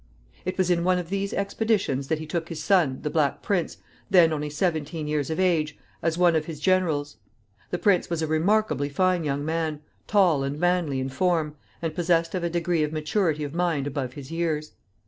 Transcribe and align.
It 0.45 0.57
was 0.57 0.71
in 0.71 0.83
one 0.83 0.97
of 0.97 1.09
these 1.11 1.31
expeditions 1.31 2.07
that 2.07 2.17
he 2.17 2.25
took 2.25 2.49
his 2.49 2.63
son, 2.63 3.03
the 3.03 3.09
Black 3.11 3.43
Prince, 3.43 3.77
then 4.09 4.33
only 4.33 4.49
seventeen 4.49 5.05
years 5.07 5.29
of 5.29 5.39
age, 5.39 5.77
as 6.01 6.17
one 6.17 6.35
of 6.35 6.45
his 6.45 6.59
generals. 6.59 7.17
The 7.69 7.77
prince 7.77 8.09
was 8.09 8.23
a 8.23 8.25
remarkably 8.27 8.89
fine 8.89 9.23
young 9.23 9.45
man, 9.45 9.81
tall 10.07 10.43
and 10.43 10.59
manly 10.59 10.99
in 10.99 11.09
form, 11.09 11.55
and 11.83 11.93
possessed 11.93 12.33
of 12.33 12.43
a 12.43 12.49
degree 12.49 12.81
of 12.81 12.91
maturity 12.91 13.43
of 13.43 13.53
mind 13.53 13.85
above 13.85 14.13
his 14.13 14.31
years. 14.31 14.71